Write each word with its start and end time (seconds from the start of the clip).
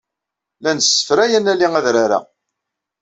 La 0.63 0.71
nessefray 0.75 1.31
ad 1.37 1.43
naley 1.43 1.71
adrar-a. 1.79 2.19